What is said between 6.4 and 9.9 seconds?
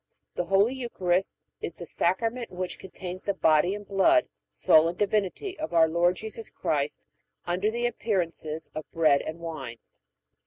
Christ under the appearances of bread and wine.